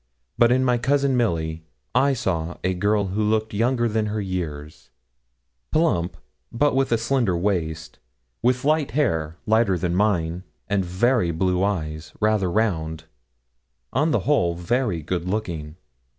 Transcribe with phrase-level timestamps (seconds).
[0.35, 1.63] But in my cousin Milly
[1.93, 4.89] I saw a girl who looked younger than her years,
[5.71, 6.17] plump,
[6.51, 7.99] but with a slender waist,
[8.41, 13.03] with light hair, lighter than mine, and very blue eyes, rather round;
[13.93, 15.75] on the whole very good looking.